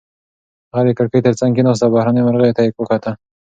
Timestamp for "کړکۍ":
0.97-1.19